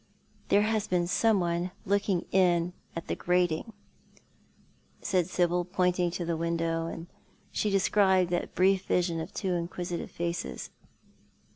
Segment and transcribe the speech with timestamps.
[0.47, 3.71] "There has been someone looking in at that grating,"
[4.99, 7.15] said Sibyl, pointing to the window, and then
[7.51, 10.71] she described that brief vision of two inquisitive faces.